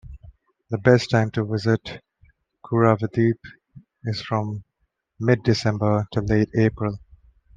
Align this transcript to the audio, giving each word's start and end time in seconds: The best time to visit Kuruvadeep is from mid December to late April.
The 0.71 0.79
best 0.79 1.11
time 1.11 1.29
to 1.33 1.45
visit 1.45 2.01
Kuruvadeep 2.65 3.37
is 4.05 4.19
from 4.23 4.63
mid 5.19 5.43
December 5.43 6.07
to 6.13 6.21
late 6.21 6.49
April. 6.57 6.97